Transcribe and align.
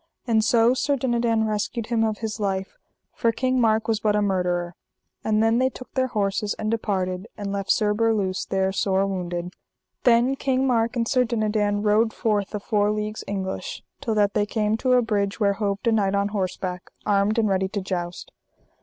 And 0.25 0.43
so 0.43 0.73
Sir 0.73 0.95
Dinadan 0.95 1.45
rescued 1.45 1.85
him 1.93 2.03
of 2.03 2.17
his 2.25 2.39
life, 2.39 2.75
for 3.13 3.31
King 3.31 3.61
Mark 3.61 3.87
was 3.87 3.99
but 3.99 4.15
a 4.15 4.21
murderer. 4.23 4.73
And 5.23 5.43
then 5.43 5.59
they 5.59 5.69
took 5.69 5.93
their 5.93 6.07
horses 6.07 6.55
and 6.55 6.71
departed 6.71 7.27
and 7.37 7.51
left 7.53 7.69
Sir 7.71 7.93
Berluse 7.93 8.45
there 8.47 8.71
sore 8.71 9.05
wounded. 9.05 9.53
Then 10.03 10.35
King 10.35 10.65
Mark 10.65 10.95
and 10.95 11.07
Sir 11.07 11.23
Dinadan 11.23 11.83
rode 11.83 12.13
forth 12.13 12.55
a 12.55 12.59
four 12.59 12.89
leagues 12.91 13.23
English, 13.27 13.83
till 14.01 14.15
that 14.15 14.33
they 14.33 14.47
came 14.47 14.75
to 14.77 14.93
a 14.93 15.03
bridge 15.03 15.39
where 15.39 15.53
hoved 15.53 15.85
a 15.85 15.91
knight 15.91 16.15
on 16.15 16.29
horseback, 16.29 16.89
armed 17.05 17.37
and 17.37 17.47
ready 17.47 17.67
to 17.67 17.79
joust. 17.79 18.31